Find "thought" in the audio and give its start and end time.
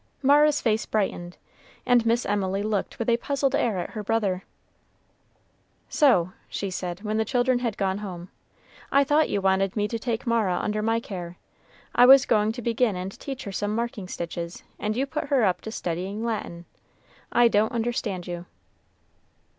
9.03-9.29